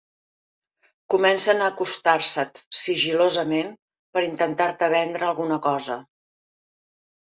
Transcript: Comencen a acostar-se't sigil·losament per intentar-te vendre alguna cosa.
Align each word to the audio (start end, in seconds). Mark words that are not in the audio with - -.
Comencen 1.13 1.61
a 1.65 1.67
acostar-se't 1.73 2.63
sigil·losament 2.81 3.73
per 4.15 4.27
intentar-te 4.33 4.93
vendre 4.99 5.33
alguna 5.33 5.65
cosa. 5.73 6.05